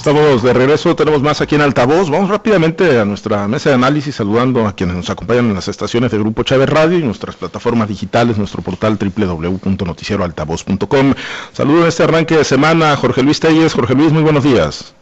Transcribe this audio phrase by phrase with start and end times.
[0.00, 2.08] Estamos de regreso, tenemos más aquí en Altavoz.
[2.08, 6.10] Vamos rápidamente a nuestra mesa de análisis, saludando a quienes nos acompañan en las estaciones
[6.10, 11.14] de Grupo Chávez Radio y nuestras plataformas digitales, nuestro portal www.noticieroaltavoz.com.
[11.52, 13.74] Saludo en este arranque de semana Jorge Luis Telles.
[13.74, 14.94] Jorge Luis, muy buenos días.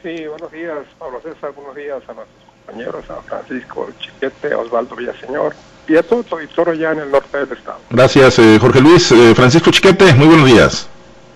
[0.00, 4.94] Sí, buenos días, Pablo César, buenos días a nuestros compañeros, a Francisco Chiquete, a Osvaldo
[4.94, 5.56] Villaseñor
[5.88, 7.80] y a todo el ya en el norte del estado.
[7.90, 9.10] Gracias, eh, Jorge Luis.
[9.10, 10.88] Eh, Francisco Chiquete, muy buenos días.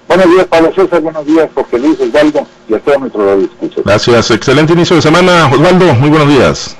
[0.09, 1.01] Buenos días, Pablo César.
[1.01, 3.83] Buenos días, Jorge Luis, Osvaldo y a todos nuestros escucha.
[3.85, 4.30] Gracias.
[4.30, 5.47] Excelente inicio de semana.
[5.53, 6.77] Osvaldo, muy buenos días.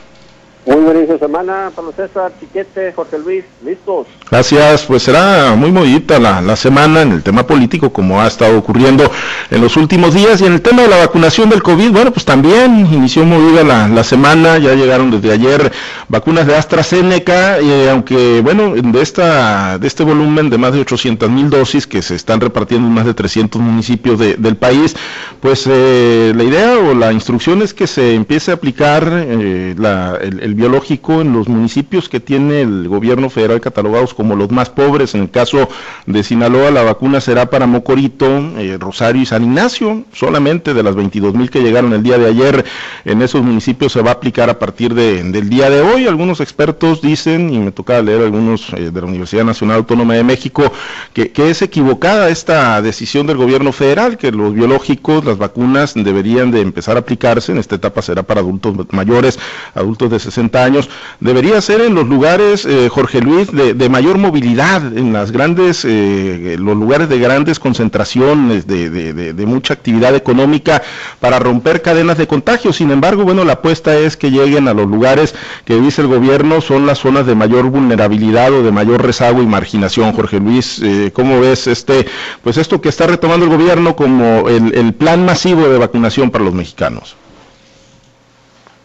[0.67, 4.07] Muy buen inicio de semana, Pablo César, Chiquete, Jorge Luis, listos.
[4.35, 8.59] Gracias, pues será muy movida la, la, semana en el tema político, como ha estado
[8.59, 9.09] ocurriendo
[9.49, 12.25] en los últimos días, y en el tema de la vacunación del COVID, bueno, pues
[12.25, 15.71] también inició movida la, la semana, ya llegaron desde ayer
[16.09, 21.31] vacunas de AstraZeneca, y aunque, bueno, de, esta, de este volumen de más de 800
[21.31, 24.97] mil dosis que se están repartiendo en más de 300 municipios de, del país,
[25.39, 30.19] pues eh, la idea o la instrucción es que se empiece a aplicar eh, la,
[30.21, 35.15] el biológico en los municipios que tiene el gobierno federal catalogados como los más pobres.
[35.15, 35.69] En el caso
[36.07, 40.05] de Sinaloa, la vacuna será para Mocorito, eh, Rosario y San Ignacio.
[40.13, 42.65] Solamente de las 22 mil que llegaron el día de ayer
[43.05, 46.07] en esos municipios se va a aplicar a partir de, del día de hoy.
[46.07, 50.25] Algunos expertos dicen, y me toca leer algunos eh, de la Universidad Nacional Autónoma de
[50.25, 50.73] México,
[51.13, 56.51] que, que es equivocada esta decisión del gobierno federal, que los biológicos, las vacunas deberían
[56.51, 57.53] de empezar a aplicarse.
[57.53, 59.39] En esta etapa será para adultos mayores,
[59.75, 60.89] adultos de 60 años,
[61.21, 66.57] debería ser en los lugares, eh, Jorge Luis, de, mayor movilidad, en las grandes, eh,
[66.59, 70.83] los lugares de grandes concentraciones, de, de, mucha actividad económica,
[71.21, 72.73] para romper cadenas de contagio.
[72.73, 76.61] Sin embargo, bueno, la apuesta es que lleguen a los lugares que dice el gobierno
[76.61, 80.13] son las zonas de mayor vulnerabilidad o de mayor rezago y marginación.
[80.13, 82.07] Jorge Luis, eh, ¿cómo ves este,
[82.43, 86.55] pues esto que está retomando el gobierno como el plan masivo de vacunación para los
[86.55, 87.17] mexicanos?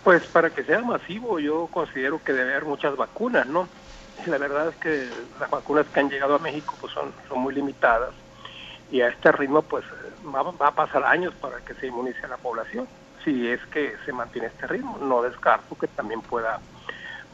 [0.03, 3.67] Pues para que sea masivo yo considero que debe haber muchas vacunas, ¿no?
[4.25, 5.09] La verdad es que
[5.39, 8.11] las vacunas que han llegado a México pues son, son muy limitadas
[8.91, 9.85] y a este ritmo pues
[10.33, 12.87] va, va a pasar años para que se inmunice a la población,
[13.23, 14.97] si es que se mantiene este ritmo.
[15.01, 16.59] No descarto que también pueda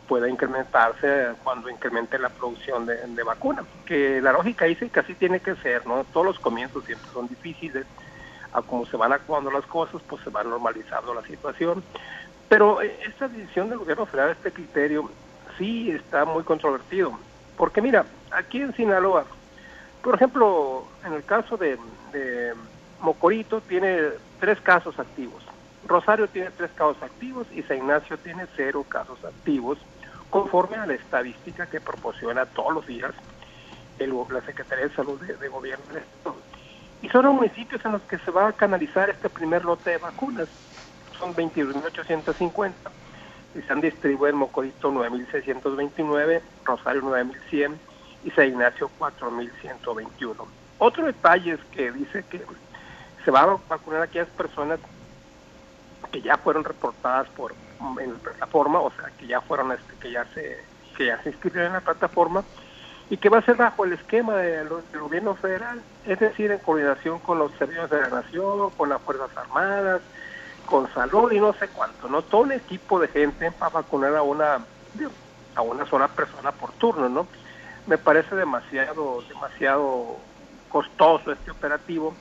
[0.07, 5.15] pueda incrementarse cuando incremente la producción de, de vacunas, que la lógica dice que así
[5.15, 6.05] tiene que ser, ¿no?
[6.13, 7.87] Todos los comienzos siempre son difíciles,
[8.53, 11.83] a como se van actuando las cosas, pues se va normalizando la situación.
[12.47, 15.09] Pero eh, esta decisión del gobierno federal, este criterio,
[15.57, 17.17] sí está muy controvertido.
[17.57, 19.25] Porque mira, aquí en Sinaloa,
[20.01, 21.77] por ejemplo, en el caso de,
[23.01, 25.43] Mocorito tiene tres casos activos.
[25.87, 29.77] Rosario tiene tres casos activos y San Ignacio tiene cero casos activos,
[30.29, 33.13] conforme a la estadística que proporciona todos los días
[33.99, 36.35] el, la Secretaría de Salud de, Gobierno del Estado.
[37.01, 39.97] Y son los municipios en los que se va a canalizar este primer lote de
[39.97, 40.47] vacunas
[41.19, 42.71] son 22.850
[43.69, 47.73] han distribuido en Mocorito 9.629, Rosario 9.100
[48.23, 50.35] y San Ignacio 4.121.
[50.79, 52.41] Otro detalle es que dice que
[53.23, 54.79] se va a vacunar a aquellas personas
[56.11, 57.53] que ya fueron reportadas por
[57.99, 60.57] en la plataforma, o sea, que ya fueron este, que ya se
[60.95, 62.43] que ya se inscribieron en la plataforma
[63.09, 67.19] y que va a ser bajo el esquema del gobierno federal, es decir, en coordinación
[67.19, 70.01] con los servicios de la nación, con las Fuerzas Armadas,
[70.65, 72.21] con salud y no sé cuánto, ¿no?
[72.21, 74.59] Todo un equipo de gente para vacunar a una,
[75.55, 77.27] a una sola persona por turno, ¿no?
[77.87, 80.17] Me parece demasiado, demasiado
[80.69, 82.13] costoso este operativo.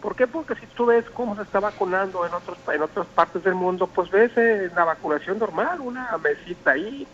[0.00, 0.26] ¿Por qué?
[0.26, 3.88] Porque si tú ves cómo se está vacunando en otros en otras partes del mundo,
[3.88, 7.06] pues ves eh, la vacunación normal, una mesita ahí,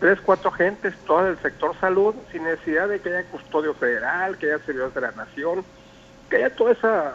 [0.00, 4.52] tres, cuatro gentes, todo el sector salud, sin necesidad de que haya custodio federal, que
[4.52, 5.64] haya servidores de la nación,
[6.28, 7.14] que haya toda esa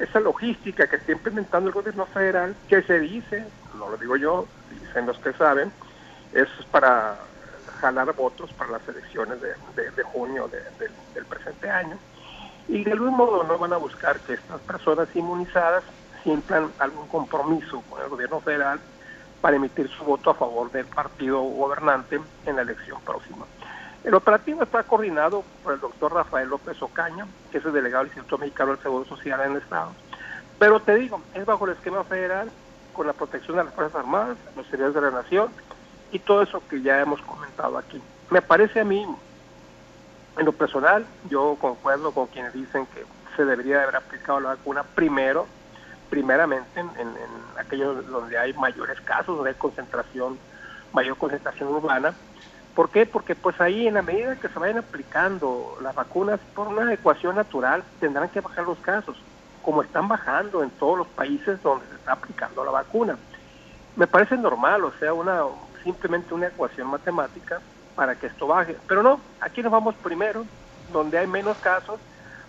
[0.00, 3.44] esa logística que está implementando el gobierno federal, que se dice,
[3.74, 5.72] no lo digo yo, dicen los que saben,
[6.32, 7.16] es para
[7.80, 11.96] jalar votos para las elecciones de, junio del presente año.
[12.68, 15.84] Y de algún modo no van a buscar que estas personas inmunizadas
[16.22, 18.80] sientan algún compromiso con el gobierno federal
[19.40, 23.46] para emitir su voto a favor del partido gobernante en la elección próxima.
[24.08, 28.08] El operativo está coordinado por el doctor Rafael López Ocaña, que es el delegado del
[28.08, 29.92] Instituto Mexicano del Seguro Social en el Estado.
[30.58, 32.50] Pero te digo, es bajo el esquema federal,
[32.94, 35.50] con la protección de las Fuerzas Armadas, los servicios de la Nación
[36.10, 38.00] y todo eso que ya hemos comentado aquí.
[38.30, 39.06] Me parece a mí,
[40.38, 43.04] en lo personal, yo concuerdo con quienes dicen que
[43.36, 45.46] se debería haber aplicado la vacuna primero,
[46.08, 47.18] primeramente en, en
[47.58, 50.38] aquellos donde hay mayores casos, donde hay concentración,
[50.94, 52.14] mayor concentración urbana,
[52.78, 53.06] ¿Por qué?
[53.06, 57.34] Porque pues ahí en la medida que se vayan aplicando las vacunas por una ecuación
[57.34, 59.16] natural tendrán que bajar los casos,
[59.64, 63.18] como están bajando en todos los países donde se está aplicando la vacuna.
[63.96, 65.42] Me parece normal, o sea, una
[65.82, 67.60] simplemente una ecuación matemática
[67.96, 68.76] para que esto baje.
[68.86, 70.46] Pero no, aquí nos vamos primero,
[70.92, 71.98] donde hay menos casos,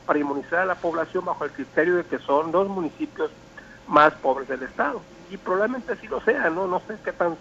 [0.05, 3.31] para inmunizar a la población bajo el criterio de que son los municipios
[3.87, 5.01] más pobres del estado.
[5.31, 6.67] Y probablemente así lo sea, ¿no?
[6.67, 7.35] No sé qué tan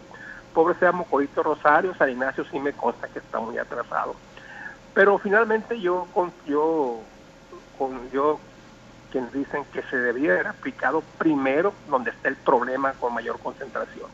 [0.59, 4.17] pobre sea Mocorito Rosario, San Ignacio sí me consta que está muy atrasado.
[4.93, 6.99] Pero finalmente yo, con, yo,
[8.13, 8.41] yo
[9.13, 14.11] quienes dicen que se debería haber aplicado primero donde está el problema con mayor concentración.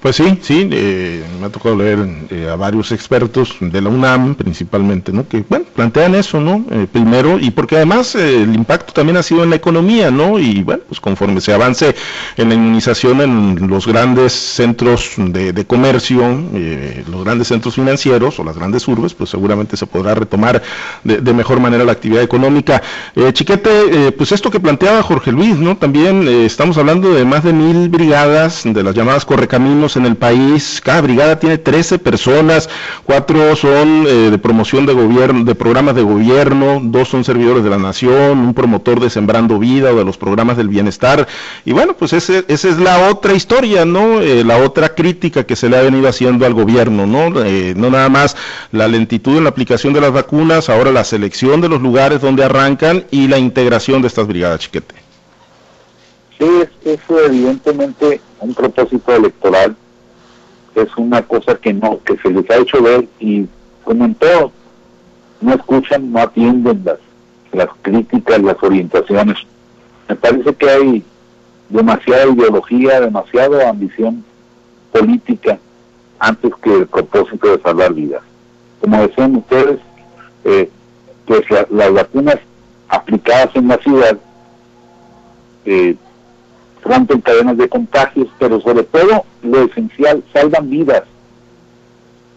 [0.00, 1.98] Pues sí, sí, eh, me ha tocado leer
[2.30, 5.28] eh, a varios expertos de la UNAM principalmente, ¿no?
[5.28, 6.64] Que, bueno, plantean eso, ¿no?
[6.70, 10.38] Eh, primero, y porque además el impacto también ha sido en la economía, ¿no?
[10.38, 11.94] Y bueno, pues conforme se avance
[12.38, 16.22] en la inmunización en los grandes centros de, comercio,
[17.10, 20.62] los grandes centros financieros o las grandes urbes, pues seguramente se podrá retomar
[21.04, 22.80] de, de mejor manera la actividad económica.
[23.32, 25.76] Chiquete, pues esto que planteaba Jorge Luis, ¿no?
[25.76, 30.80] También estamos hablando de más de mil brigadas de las llamadas correcaminos en el país.
[30.82, 32.68] Cada brigada tiene 13 personas,
[33.04, 37.70] cuatro son eh, de promoción de gobierno, de programas de gobierno, dos son servidores de
[37.70, 41.26] la nación, un promotor de Sembrando Vida o de los programas del bienestar.
[41.64, 44.20] Y bueno, pues ese, esa es la otra historia, ¿no?
[44.22, 47.44] Eh, la otra crítica que se le ha venido haciendo al gobierno, ¿no?
[47.44, 48.36] Eh, no nada más
[48.72, 52.44] la lentitud en la aplicación de las vacunas, ahora la selección de los lugares donde
[52.44, 54.94] arrancan y la integración de estas brigadas, chiquete.
[56.38, 56.44] Sí,
[56.84, 59.76] eso evidentemente un propósito electoral
[60.74, 63.46] es una cosa que no, que se les ha hecho ver y
[63.84, 64.52] como en todo,
[65.40, 66.98] no escuchan, no atienden las,
[67.52, 69.38] las críticas, las orientaciones.
[70.08, 71.04] Me parece que hay
[71.68, 74.24] demasiada ideología, demasiada ambición
[74.92, 75.58] política
[76.18, 78.22] antes que el propósito de salvar vidas.
[78.80, 79.78] Como decían ustedes,
[80.44, 80.70] eh,
[81.26, 82.38] pues las vacunas
[82.88, 84.18] aplicadas en la ciudad
[85.64, 85.96] eh,
[86.86, 91.02] rompen cadenas de contagios, pero sobre todo lo esencial, salvan vidas.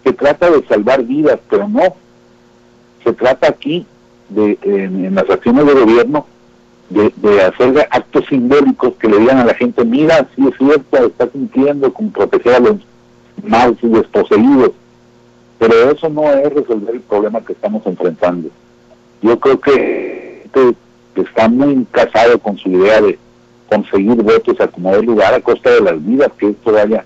[0.03, 1.95] Se trata de salvar vidas, pero no.
[3.03, 3.85] Se trata aquí,
[4.29, 6.25] de, en, las acciones de gobierno,
[6.89, 11.27] de, hacer actos simbólicos que le digan a la gente, mira, si es cierto, está
[11.27, 12.77] cumpliendo con proteger a los
[13.43, 14.71] malos y desposeídos,
[15.59, 18.49] pero eso no es resolver el problema que estamos enfrentando.
[19.21, 20.47] Yo creo que
[21.15, 23.19] está muy casado con su idea de
[23.69, 27.05] conseguir votos a como de lugar a costa de las vidas que esto vaya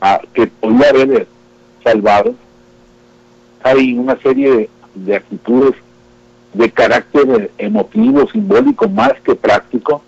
[0.00, 1.26] a, que podría haber
[1.84, 2.34] salvado.
[3.62, 5.74] Hay una serie de, actitudes
[6.54, 10.02] de carácter emotivo, simbólico, más que práctico.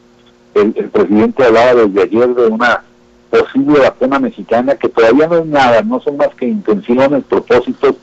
[0.55, 2.83] El, presidente hablaba desde ayer de una
[3.31, 7.97] posible vacuna mexicana que todavía no es nada, no son más que intenciones, propósitos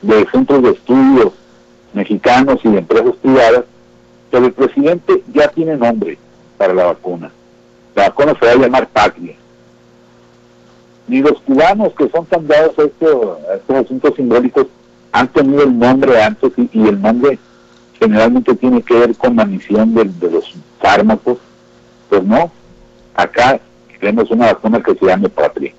[0.00, 1.32] de centros de estudio
[1.92, 3.64] mexicanos y de empresas privadas,
[4.30, 6.18] pero el presidente ya tiene nombre,
[6.62, 7.28] para la vacuna.
[7.96, 9.34] La vacuna se va a llamar Patria.
[11.08, 14.68] Ni los cubanos que son tan dados a, estos asuntos simbólicos
[15.10, 17.36] han tenido el nombre antes y, el nombre
[17.98, 21.38] generalmente tiene que ver con la misión de, los fármacos.
[22.08, 22.52] Pues no,
[23.16, 23.58] acá
[23.98, 25.74] tenemos una vacuna que se llama Patria.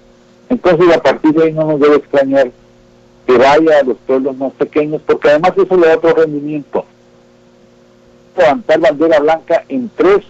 [0.49, 2.51] Entonces a partir de ahí no nos debe extrañar
[3.25, 6.83] que vaya a los pueblos más pequeños, porque además eso le da otro rendimiento.
[8.35, 10.25] Levantar bandera blanca en tres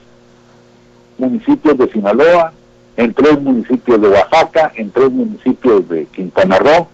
[1.17, 2.53] municipios de Sinaloa,
[2.96, 6.88] en tres municipios de Oaxaca, en tres municipios de Quintana Roo,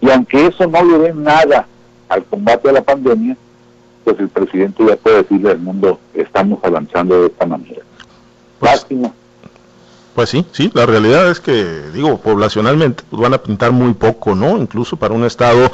[0.00, 1.66] y aunque eso no le dé nada
[2.08, 3.36] al combate a la pandemia,
[4.04, 7.82] pues el presidente ya puede decirle al mundo, estamos avanzando de esta manera.
[8.58, 9.12] Pues, Lástima.
[10.14, 14.34] Pues sí, sí, la realidad es que, digo, poblacionalmente pues van a pintar muy poco,
[14.34, 14.58] ¿no?
[14.58, 15.70] Incluso para un estado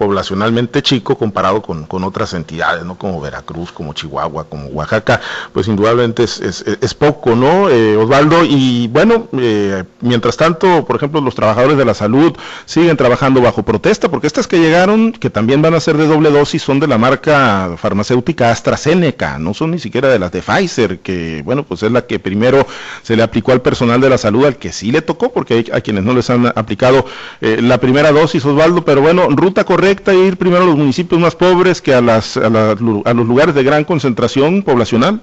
[0.00, 2.96] poblacionalmente chico comparado con, otras entidades, ¿no?
[2.96, 5.20] Como Veracruz, como Chihuahua, como Oaxaca,
[5.52, 7.68] pues indudablemente es, es, poco, ¿no?
[7.68, 12.96] Eh, Osvaldo, y bueno, eh, mientras tanto, por ejemplo, los trabajadores de la salud siguen
[12.96, 16.62] trabajando bajo protesta, porque estas que llegaron, que también van a ser de doble dosis,
[16.62, 21.42] son de la marca farmacéutica AstraZeneca, no son ni siquiera de las de Pfizer, que,
[21.44, 22.66] bueno, pues es la que primero
[23.02, 25.66] se le aplicó al personal de la salud, al que sí le tocó, porque hay
[25.72, 27.06] a quienes no les han aplicado
[27.40, 31.34] eh, la primera dosis, Osvaldo, pero bueno, ruta correcta ir primero a los municipios más
[31.34, 35.22] pobres que a, las, a, los lugares de gran concentración poblacional?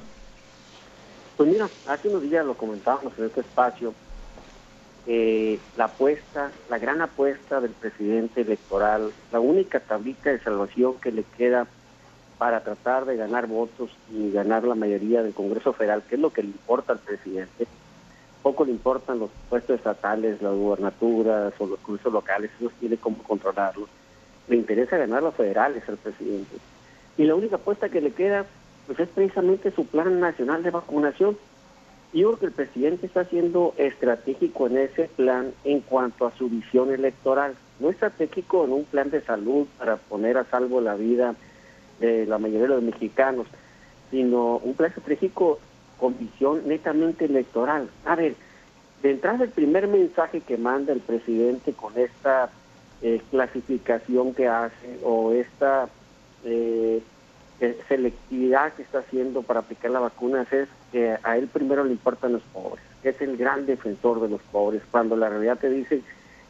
[1.37, 3.93] Pues mira, hace unos días lo comentábamos en este espacio,
[5.05, 11.11] eh, la apuesta, la gran apuesta del presidente electoral, la única tablita de salvación que
[11.11, 11.67] le queda
[12.39, 16.31] para tratar de ganar votos y ganar la mayoría del Congreso Federal, que es lo
[16.31, 17.67] que le importa al presidente.
[18.47, 23.21] Poco le importan los puestos estatales, las gubernaturas o los congresos locales, eso tiene como
[23.23, 23.89] controlarlos
[24.47, 26.55] le interesa ganar los federales al presidente.
[27.17, 28.45] Y la única apuesta que le queda
[28.85, 31.37] pues es precisamente su plan nacional de vacunación.
[32.13, 36.47] Yo creo que el presidente está siendo estratégico en ese plan en cuanto a su
[36.47, 37.55] visión electoral.
[37.81, 41.35] No estratégico en un plan de salud para poner a salvo la vida
[41.99, 43.45] de la mayoría de los mexicanos,
[44.09, 45.59] sino un plan estratégico
[45.99, 47.89] con visión netamente electoral.
[48.05, 48.35] A ver,
[49.01, 52.49] de entrada el primer mensaje que manda el presidente con esta
[53.01, 55.87] eh, clasificación que hace o esta
[56.43, 57.01] eh,
[57.59, 61.91] eh, selectividad que está haciendo para aplicar las vacunas es que a él primero le
[61.91, 66.01] importan los pobres, es el gran defensor de los pobres, cuando la realidad te dice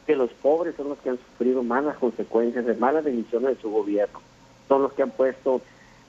[0.06, 3.70] que los pobres son los que han sufrido malas consecuencias de malas decisiones de su
[3.70, 4.22] gobierno,
[4.68, 5.62] son los que han puesto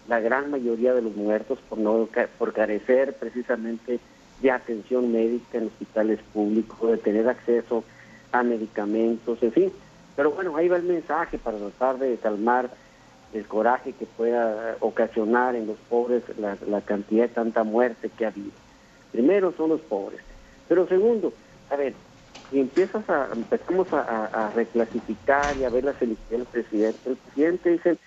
[0.08, 4.00] la gran mayoría de los muertos por no por carecer precisamente
[4.40, 7.84] de atención médica en hospitales públicos, de tener acceso
[8.32, 9.72] a medicamentos, en fin.
[10.16, 12.70] Pero bueno, ahí va el mensaje para tratar de calmar
[13.32, 18.28] el coraje que pueda ocasionar en los pobres la, cantidad de tanta muerte que ha
[18.28, 18.52] habido.
[19.12, 20.20] Primero son los pobres.
[20.68, 21.32] Pero segundo,
[21.70, 21.94] a ver,
[22.50, 27.70] si empiezas a, empezamos a, reclasificar y a ver la felicidad del presidente, el presidente
[27.70, 27.98] dice,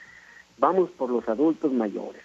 [0.61, 2.21] vamos por los adultos mayores.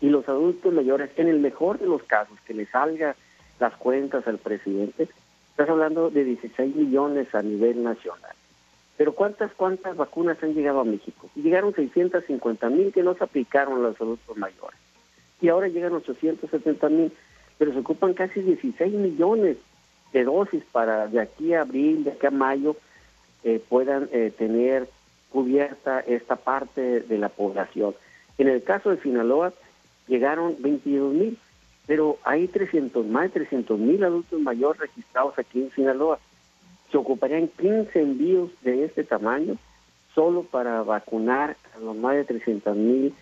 [0.00, 3.16] Y los adultos mayores, en el mejor de los casos, que le salga
[3.58, 5.08] las cuentas al presidente,
[5.50, 8.34] estás hablando de 16 millones a nivel nacional.
[8.96, 11.28] Pero ¿cuántas, cuántas vacunas han llegado a México?
[11.34, 14.78] Llegaron 650 mil que no se aplicaron los adultos mayores.
[15.42, 17.12] Y ahora llegan 870 mil,
[17.58, 19.56] pero se ocupan casi 16 millones
[20.12, 22.76] de dosis para de aquí a abril, de aquí a mayo,
[23.42, 24.88] eh, puedan eh, tener
[25.30, 27.94] cubierta esta parte de la población.
[28.38, 29.52] En el caso de Sinaloa,
[30.08, 31.38] llegaron 22 mil,
[31.86, 36.18] pero hay 300, más de 300 mil adultos mayores registrados aquí en Sinaloa
[36.90, 39.56] se ocuparían 15 envíos de este tamaño
[40.14, 43.14] solo para vacunar a los más de 300 mil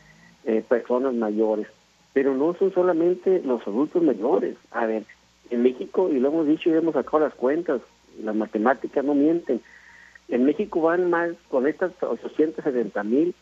[0.45, 1.67] eh, personas mayores.
[2.15, 4.57] Pero no son solamente los adultos mayores.
[4.71, 5.05] A ver,
[5.51, 7.83] en México, y lo hemos dicho y hemos sacado las cuentas,
[8.23, 9.61] las matemáticas no mienten,
[10.29, 13.35] en México van más, con estas 870 mil,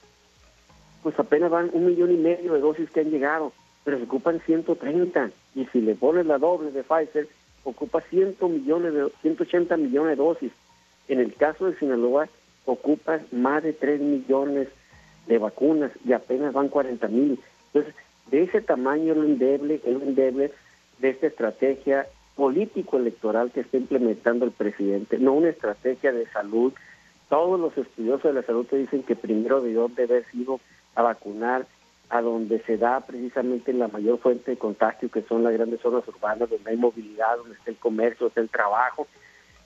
[1.02, 3.52] pues apenas van un millón y medio de dosis que han llegado,
[3.84, 5.30] pero se ocupan 130.
[5.54, 7.28] Y si le pones la doble de Pfizer,
[7.64, 10.52] ocupa 100 millones de, 180 millones de dosis.
[11.08, 12.28] En el caso de Sinaloa,
[12.64, 14.68] ocupa más de 3 millones
[15.26, 17.40] de vacunas y apenas van 40 mil.
[17.72, 17.94] Entonces,
[18.30, 20.52] de ese tamaño lo endeble, es lo endeble
[20.98, 26.72] de esta estrategia político-electoral que está implementando el presidente, no una estrategia de salud.
[27.28, 30.60] Todos los estudiosos de la salud te dicen que primero debió de haber sido
[30.94, 31.66] a vacunar
[32.08, 36.06] a donde se da precisamente la mayor fuente de contagio, que son las grandes zonas
[36.06, 39.08] urbanas, donde hay movilidad, donde está el comercio, está el trabajo.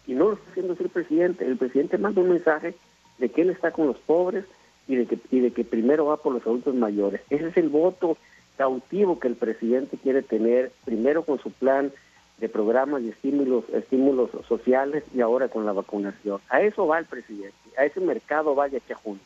[0.06, 1.44] Y no lo está haciendo el presidente.
[1.44, 2.74] El presidente manda un mensaje
[3.18, 4.46] de que él está con los pobres
[4.88, 7.20] y de que, y de que primero va por los adultos mayores.
[7.28, 8.16] Ese es el voto
[8.56, 11.92] cautivo que el presidente quiere tener, primero con su plan
[12.40, 16.40] de programas y estímulos, estímulos sociales y ahora con la vacunación.
[16.48, 19.20] A eso va el presidente, a ese mercado vaya que a junio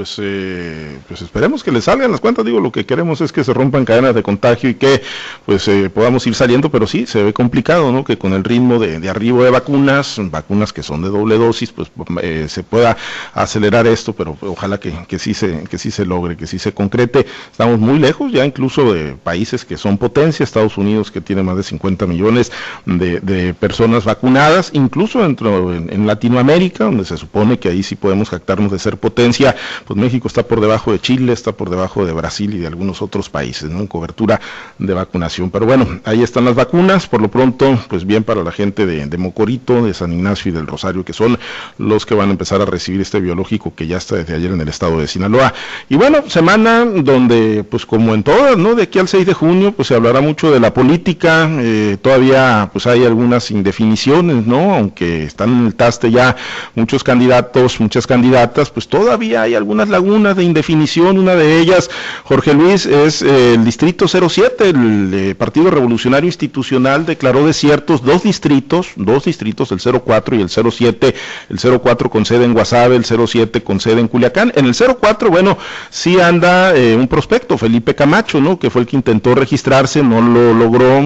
[0.00, 2.42] pues, eh, pues esperemos que le salgan las cuentas.
[2.46, 5.02] Digo, lo que queremos es que se rompan cadenas de contagio y que
[5.44, 8.02] pues eh, podamos ir saliendo, pero sí, se ve complicado, ¿no?
[8.02, 11.90] Que con el ritmo de, arribo de vacunas, vacunas que son de doble dosis, pues
[12.22, 12.96] eh, se pueda
[13.34, 16.72] acelerar esto, pero ojalá que, que, sí se, que sí se logre, que sí se
[16.72, 17.26] concrete.
[17.50, 21.58] Estamos muy lejos ya incluso de países que son potencia, Estados Unidos que tiene más
[21.58, 22.52] de 50 millones
[22.86, 27.96] de, de personas vacunadas, incluso dentro en, en Latinoamérica, donde se supone que ahí sí
[27.96, 32.04] podemos jactarnos de ser potencia pues México está por debajo de Chile, está por debajo
[32.04, 33.80] de Brasil y de algunos otros países, ¿no?
[33.80, 34.40] En cobertura
[34.78, 35.50] de vacunación.
[35.50, 39.18] Pero bueno, ahí están las vacunas, por lo pronto, pues bien para la gente de,
[39.18, 41.38] Mocorito, de San Ignacio y del Rosario, que son
[41.78, 44.60] los que van a empezar a recibir este biológico que ya está desde ayer en
[44.60, 45.52] el estado de Sinaloa.
[45.88, 48.74] Y bueno, semana donde, pues como en todas, ¿no?
[48.74, 52.70] De aquí al 6 de junio, pues se hablará mucho de la política, eh, todavía
[52.72, 54.74] pues hay algunas indefiniciones, ¿no?
[54.74, 56.36] Aunque están en el taste ya
[56.74, 61.90] muchos candidatos, muchas candidatas, pues todavía hay algunas lagunas de indefinición, una de ellas,
[62.24, 68.22] Jorge Luis, es eh, el distrito 07, el eh, Partido Revolucionario Institucional declaró desiertos dos
[68.22, 71.14] distritos, dos distritos, el 04 y el 07,
[71.48, 74.52] el 04 con sede en Guasave, el 07 con sede en Culiacán.
[74.54, 75.58] En el 04, bueno,
[75.90, 78.58] sí anda eh, un prospecto, Felipe Camacho, ¿no?
[78.58, 81.00] Que fue el que intentó registrarse, no lo logró,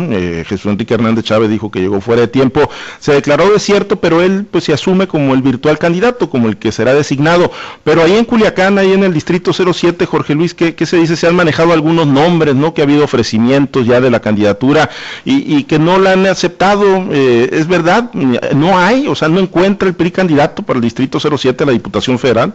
[0.47, 4.47] Jesús Enrique Hernández Chávez dijo que llegó fuera de tiempo, se declaró desierto, pero él
[4.51, 7.51] pues se asume como el virtual candidato, como el que será designado,
[7.83, 11.15] pero ahí en Culiacán ahí en el distrito 07, Jorge Luis, ¿qué, se dice?
[11.15, 12.75] Se han manejado algunos nombres, ¿no?
[12.75, 14.91] Que ha habido ofrecimientos ya de la candidatura
[15.25, 16.85] y, que no la han aceptado.
[17.13, 18.13] Eh, ¿Es verdad?
[18.13, 19.07] ¿No hay?
[19.07, 22.53] O sea, ¿no encuentra el PRI candidato para el distrito 07 a la Diputación Federal?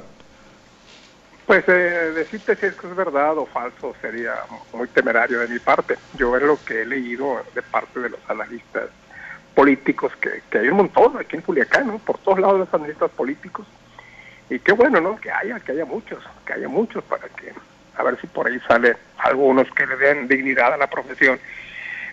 [1.46, 4.34] Pues eh, decirte si es que es verdad o falso sería
[4.74, 5.96] muy temerario de mi parte.
[6.18, 8.90] Yo es lo que he leído de parte de los analistas
[9.56, 12.00] políticos, que, que hay un montón aquí en Culiacán, ¿no?
[12.00, 13.66] por todos lados los analistas políticos.
[14.50, 15.20] Y qué bueno, ¿no?
[15.20, 17.54] Que haya, que haya muchos, que haya muchos para que,
[17.96, 21.40] a ver si por ahí sale algunos que le den dignidad a la profesión.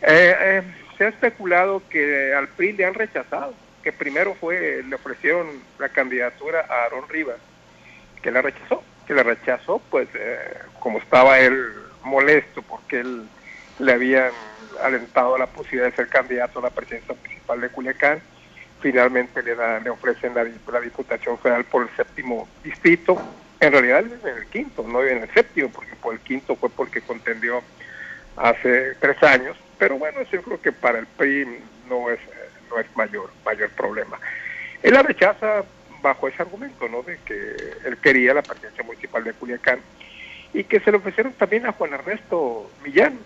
[0.02, 0.62] Eh, eh,
[0.98, 5.46] se ha especulado que al PRI le han rechazado, que primero fue, le ofrecieron
[5.78, 7.38] la candidatura a Aaron Rivas,
[8.22, 13.28] que la rechazó que le rechazó, pues eh, como estaba él molesto porque él
[13.78, 14.30] le habían
[14.82, 18.20] alentado la posibilidad de ser candidato a la presidencia municipal de Culiacán,
[18.86, 23.20] finalmente le, da, le ofrecen la, la Diputación Federal por el séptimo distrito,
[23.58, 27.00] en realidad en el quinto, no en el séptimo, porque por el quinto fue porque
[27.00, 27.64] contendió
[28.36, 31.48] hace tres años, pero bueno, yo creo que para el PRI
[31.88, 32.20] no es,
[32.70, 34.20] no es mayor, mayor problema.
[34.84, 35.64] Él la rechaza
[36.00, 37.02] bajo ese argumento, ¿no?
[37.02, 39.80] De que él quería la presidencia municipal de Culiacán
[40.54, 43.18] y que se le ofrecieron también a Juan Ernesto Millán.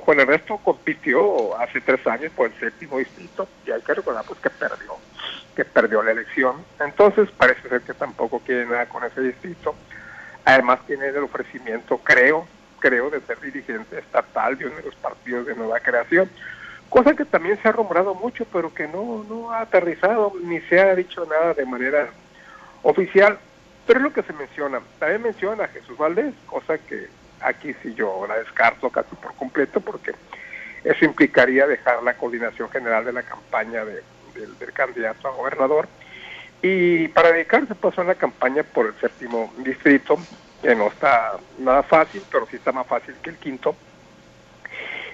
[0.00, 4.40] Juan Ernesto compitió hace tres años por el séptimo distrito y hay que recordar pues
[4.40, 4.96] que perdió,
[5.54, 6.64] que perdió la elección.
[6.80, 9.74] Entonces parece ser que tampoco quiere nada con ese distrito.
[10.44, 12.46] Además tiene el ofrecimiento, creo,
[12.80, 16.28] creo, de ser dirigente estatal de uno de los partidos de nueva creación
[16.92, 20.78] cosa que también se ha rumorado mucho, pero que no, no ha aterrizado ni se
[20.78, 22.10] ha dicho nada de manera
[22.82, 23.38] oficial.
[23.86, 24.80] Pero es lo que se menciona.
[24.98, 27.08] También menciona a Jesús Valdés, cosa que
[27.44, 30.12] aquí sí yo la descarto casi por completo, porque
[30.84, 34.02] eso implicaría dejar la coordinación general de la campaña de,
[34.34, 35.88] del candidato a gobernador
[36.60, 40.16] y para dedicarse pues a una campaña por el séptimo distrito,
[40.60, 43.74] que no está nada fácil, pero sí está más fácil que el quinto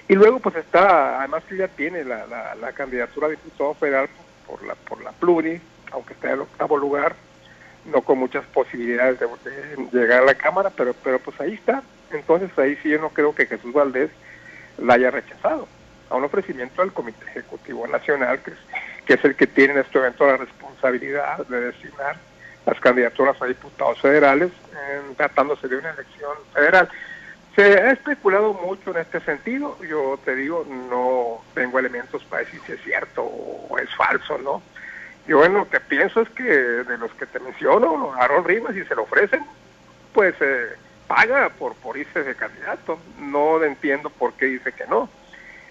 [0.08, 4.08] y luego pues está, además ya tiene la, la, candidatura a diputado federal
[4.46, 5.60] por la, por la pluri,
[5.92, 7.14] aunque está en el octavo lugar,
[7.84, 9.28] no con muchas posibilidades de,
[9.92, 11.82] llegar a la Cámara, pero, pero pues ahí está.
[12.10, 14.10] Entonces ahí sí yo no creo que Jesús Valdés
[14.78, 15.68] la haya rechazado
[16.10, 18.56] a un ofrecimiento del Comité Ejecutivo Nacional, que es,
[19.04, 22.16] que es el que tiene en este evento la responsabilidad de designar
[22.66, 24.50] las candidaturas a diputados federales,
[25.16, 26.88] tratándose de una elección federal.
[27.56, 29.76] Se ha especulado mucho en este sentido.
[29.82, 34.62] Yo te digo, no tengo elementos para decir si es cierto o es falso, ¿no?
[35.26, 38.84] Yo en lo que pienso es que de los que te menciono, Aaron Rivas, si
[38.84, 39.44] se lo ofrecen,
[40.12, 40.68] pues eh,
[41.08, 43.00] paga por, por irse de candidato.
[43.18, 45.08] No entiendo por qué dice que no.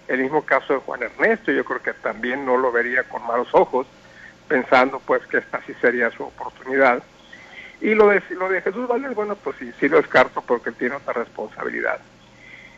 [0.06, 3.48] El mismo caso de Juan Ernesto, yo creo que también no lo vería con malos
[3.52, 3.86] ojos,
[4.48, 7.02] pensando pues que esta sí sería su oportunidad
[7.80, 10.96] y lo de, lo de Jesús Valdés, bueno, pues sí, sí lo descarto porque tiene
[10.96, 12.00] otra responsabilidad.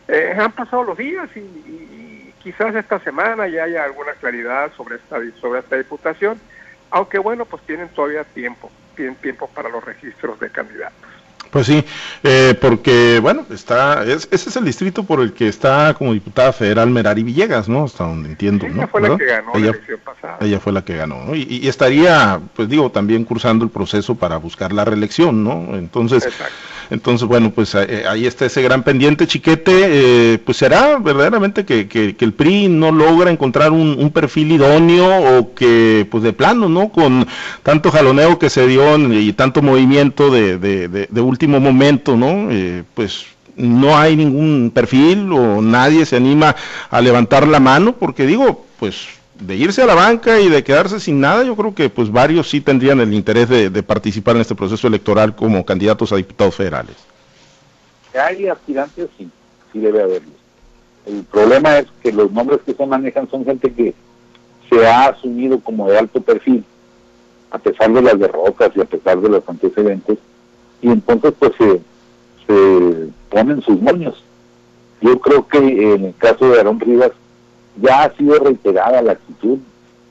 [0.09, 5.19] Eh, han pasado los días y, quizás esta semana ya haya alguna claridad sobre esta,
[5.41, 6.41] sobre esta diputación,
[6.91, 11.10] aunque bueno, pues tienen todavía tiempo, tienen tiempo para los registros de candidatos.
[11.51, 11.85] Pues sí,
[12.23, 16.91] eh, porque bueno, está, ese es el distrito por el que está como diputada federal
[16.91, 17.85] Merari Villegas, ¿no?
[17.85, 20.39] Hasta donde entiendo, ella fue la que ganó ella, la elección pasada.
[20.41, 21.35] Ella fue la que ganó, ¿no?
[21.35, 25.77] Y, estaría, pues digo, también cursando el proceso para buscar la reelección, ¿no?
[25.77, 26.29] Entonces,
[26.91, 30.35] entonces, bueno, pues eh, ahí está ese gran pendiente, chiquete.
[30.35, 35.55] Eh, pues será verdaderamente que, que, el PRI no logra encontrar un, perfil idóneo o
[35.55, 36.91] que, pues de plano, ¿no?
[36.91, 37.27] Con
[37.63, 42.51] tanto jaloneo que se dio y tanto movimiento de, de, de, último momento, ¿no?
[42.51, 43.25] Eh, pues
[43.57, 46.55] no hay ningún perfil o nadie se anima
[46.91, 49.09] a levantar la mano, porque digo, pues
[49.41, 52.51] de irse a la banca y de quedarse sin nada, yo creo que pues varios
[52.51, 56.97] sí tendrían el interés de, participar en este proceso electoral como candidatos a diputados federales.
[58.15, 59.31] Hay aspirantes, sí,
[59.73, 60.35] sí debe haberlos.
[61.07, 63.95] El problema es que los nombres que se manejan son gente que
[64.69, 66.63] se ha asumido como de alto perfil,
[67.51, 70.19] a pesar de las derrotas y a pesar de los antecedentes,
[70.83, 71.81] y entonces pues se,
[73.29, 74.23] ponen sus moños.
[75.01, 77.13] Yo creo que en el caso de Aarón Rivas,
[77.81, 79.59] ya ha sido reiterada la actitud,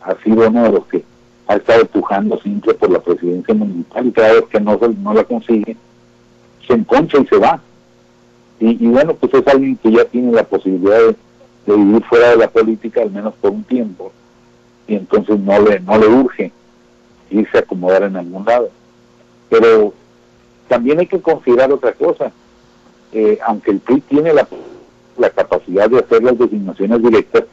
[0.02, 1.04] ha sido uno de los que
[1.48, 5.24] ha estado empujando siempre por la presidencia municipal y cada vez que no, no la
[5.26, 5.76] consigue,
[6.66, 7.62] se enconcha y se va.
[8.62, 11.16] Y, bueno, pues es alguien que ya tiene la posibilidad de,
[11.76, 14.12] vivir fuera de la política, al menos por un tiempo,
[14.88, 16.52] y entonces no le, no le urge
[17.30, 18.70] irse a acomodar en algún lado.
[19.50, 19.94] Pero
[20.70, 22.32] también hay que considerar otra cosa.
[23.12, 24.48] Eh, aunque el PRI tiene la
[25.20, 27.44] la capacidad de hacer las designaciones directas,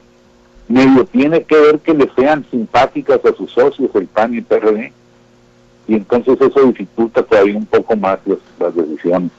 [0.68, 4.44] medio tiene que ver que le sean simpáticas a sus socios, el PAN y el
[4.44, 4.92] PRD,
[5.88, 8.18] y entonces eso dificulta todavía un poco más
[8.58, 9.30] las, decisiones.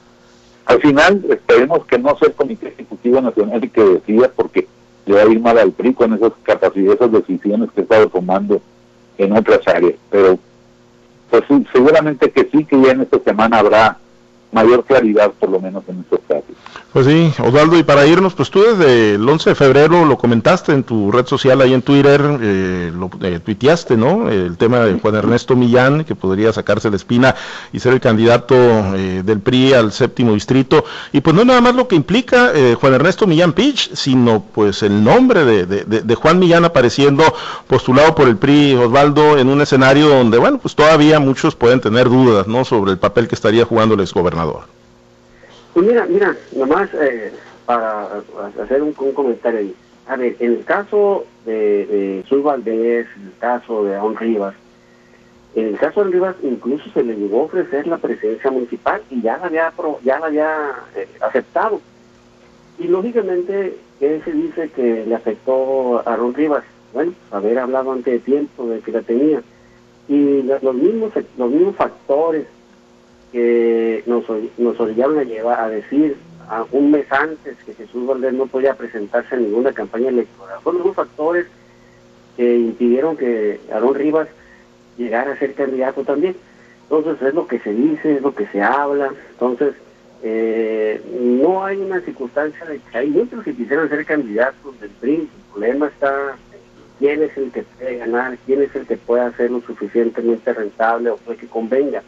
[0.66, 4.66] Al final, esperemos que no sea el Comité Ejecutivo Nacional el que decida, porque
[5.06, 8.08] le va a ir mal al PRI con esas capacidades, esas decisiones que ha estado
[8.08, 8.60] tomando
[9.16, 9.94] en otras áreas.
[10.10, 10.38] Pero,
[11.30, 13.98] pues seguramente que sí, que ya en esta semana habrá
[14.52, 16.56] mayor claridad, por lo menos en estos casos.
[16.90, 20.72] Pues sí, Osvaldo, y para irnos, pues tú desde el 11 de febrero lo comentaste
[20.72, 24.30] en tu red social, ahí en Twitter, eh, lo eh, tuiteaste, ¿no?
[24.30, 27.34] El tema de Juan Ernesto Millán, que podría sacarse la espina
[27.74, 30.82] y ser el candidato eh, del PRI al séptimo distrito.
[31.12, 35.04] Y pues no nada más lo que implica Juan Ernesto Millán Pich, sino pues el
[35.04, 37.22] nombre de, de, Juan Millán apareciendo
[37.66, 42.08] postulado por el PRI, Osvaldo, en un escenario donde, bueno, pues todavía muchos pueden tener
[42.08, 42.64] dudas, ¿no?
[42.64, 44.77] Sobre el papel que estaría jugando el exgobernador.
[45.78, 47.32] Pues mira, mira, nomás eh,
[47.64, 48.08] para
[48.60, 49.76] hacer un, comentario ahí.
[50.08, 54.56] A ver, en el caso de, de Valdés, en el caso de Aon Rivas,
[55.54, 59.22] en el caso de Rivas incluso se le llegó a ofrecer la presidencia municipal y
[59.22, 61.80] ya la había, ya la había eh, aceptado.
[62.80, 66.64] Y lógicamente, ¿qué se dice que le afectó a Ron Rivas?
[66.92, 69.42] Bueno, haber hablado antes de tiempo de que la tenía.
[70.08, 72.48] Y los mismos, los mismos factores
[73.32, 74.24] que nos,
[74.56, 76.16] nos orillaron a llevar a decir
[76.48, 80.60] a un mes antes que Jesús Valdés no podía presentarse en ninguna campaña electoral.
[80.62, 81.46] Fueron los factores
[82.36, 84.28] que impidieron que Aarón Rivas
[84.96, 86.36] llegara a ser candidato también.
[86.84, 89.12] Entonces es lo que se dice, es lo que se habla.
[89.32, 89.74] Entonces
[90.22, 95.14] eh, no hay una circunstancia de que hay muchos que quisieran ser candidatos del PRI.
[95.14, 96.36] El problema está
[96.98, 101.10] quién es el que puede ganar, quién es el que puede hacer lo suficientemente rentable
[101.10, 102.02] o que convenga.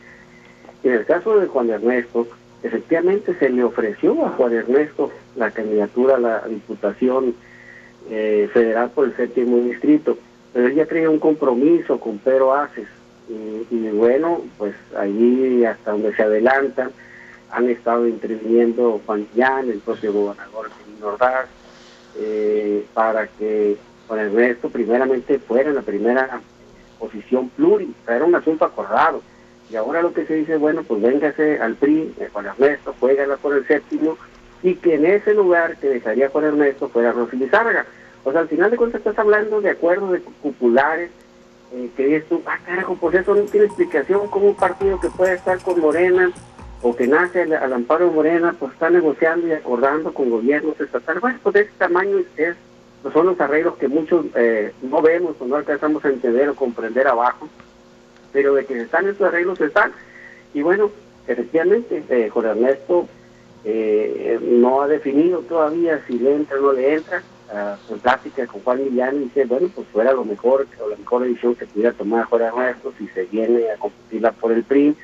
[0.83, 2.27] En el caso de Juan Ernesto,
[2.63, 7.35] efectivamente se le ofreció a Juan Ernesto la candidatura a la Diputación
[8.11, 10.17] eh, Federal por el séptimo distrito,
[10.53, 12.89] pero él ya tenía un compromiso con Pedro Aces.
[13.29, 16.91] Y, bueno, pues allí hasta donde se adelantan,
[17.53, 21.47] han estado interviniendo Juan Llán, el propio gobernador Ordaz,
[22.19, 23.77] eh, para que
[24.09, 26.41] Juan Ernesto primeramente fuera en la primera
[26.99, 29.23] posición plural, era un asunto acordado
[29.71, 33.37] y ahora lo que se dice, bueno, pues véngase al PRI, eh, Juan Ernesto, juégala
[33.37, 34.19] por el séptimo,
[34.63, 37.87] y que en ese lugar que dejaría Juan Ernesto fuera Rosy Lizárraga.
[38.25, 41.11] O sea, al final de cuentas estás hablando de acuerdos de populares,
[41.73, 45.09] eh, que dices tú, ah, carajo, pues eso no tiene explicación, como un partido que
[45.09, 46.33] puede estar con Morena,
[46.83, 51.21] o que nace al, amparo de Morena, pues está negociando y acordando con gobiernos estatales.
[51.21, 52.57] Bueno, pues de ese tamaño es,
[53.13, 57.07] son los arreglos que muchos eh, no vemos o no alcanzamos a entender o comprender
[57.07, 57.49] abajo
[58.33, 59.93] pero de que están esos arreglos están.
[60.55, 60.91] Y bueno,
[61.27, 63.09] efectivamente, eh, Jorge Ernesto
[63.65, 67.23] eh, no ha definido todavía si le entra o no le entra.
[67.53, 71.25] Uh, en plática con Juan Millán dice, bueno, pues fuera lo mejor, o la mejor
[71.25, 74.95] decisión que pudiera tomar Jorge Ernesto si se viene a competirla por el PRI.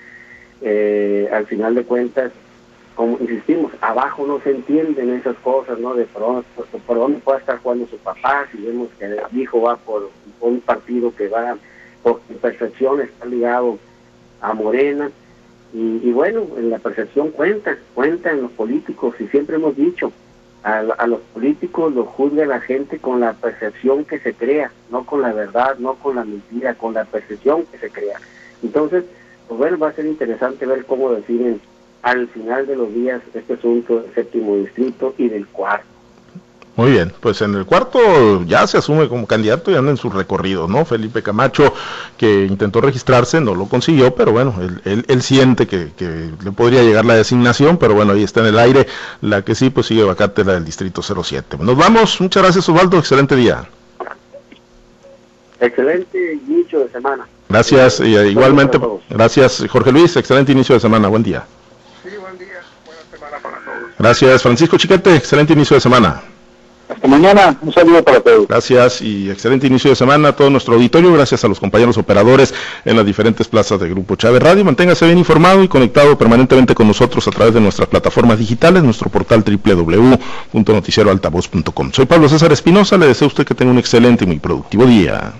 [0.63, 2.31] Eh, al final de cuentas,
[2.95, 5.95] como insistimos, abajo no se entienden esas cosas, ¿no?
[5.95, 6.45] De por,
[6.87, 10.09] por, dónde puede estar jugando su papá, si vemos que el hijo va por
[10.41, 11.57] un partido que va
[12.07, 13.79] por percepción está ligado
[14.41, 15.11] a Morena.
[15.73, 20.13] Y, bueno, en la percepción cuenta, cuenta en los políticos, y siempre hemos dicho,
[20.63, 25.21] a, los políticos los juzga la gente con la percepción que se crea, no con
[25.21, 28.21] la verdad, no con la mentira, con la percepción que se crea.
[28.63, 29.05] Entonces,
[29.49, 31.61] pues bueno, va a ser interesante ver cómo definen
[32.03, 35.96] al final de los días este asunto del séptimo distrito y del cuarto.
[36.77, 40.11] Muy bien, pues en el cuarto ya se asume como candidato y anda en su
[40.11, 40.85] recorrido, ¿no?
[40.85, 41.73] Felipe Camacho,
[42.19, 47.15] que intentó registrarse, no lo consiguió, pero bueno, él, siente que, le podría llegar la
[47.15, 48.87] designación, pero bueno, ahí está en el aire.
[49.23, 51.57] La que sí, pues sigue vacante la del Distrito 07.
[51.61, 53.67] Nos vamos, muchas gracias Osvaldo, excelente día.
[55.59, 57.27] Excelente inicio de semana.
[57.49, 61.47] Gracias, y eh, igualmente, gracias Jorge Luis, excelente inicio de semana, buen día.
[62.03, 63.91] Sí, buen día, buena semana para todos.
[63.99, 66.21] Gracias Francisco Chiquete, excelente inicio de semana.
[66.89, 68.47] Hasta mañana, un saludo para todos.
[68.47, 71.13] Gracias y excelente inicio de semana a todo nuestro auditorio.
[71.13, 74.65] Gracias a los compañeros operadores en las diferentes plazas de Grupo Chávez Radio.
[74.65, 79.11] Manténgase bien informado y conectado permanentemente con nosotros a través de nuestras plataformas digitales, nuestro
[79.11, 81.91] portal www.noticieroaltavoz.com.
[81.93, 84.87] Soy Pablo César Espinosa, le deseo a usted que tenga un excelente y muy productivo
[84.87, 85.33] día.